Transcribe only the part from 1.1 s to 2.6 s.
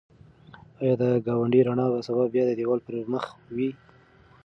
ګاونډي رڼا به سبا بیا د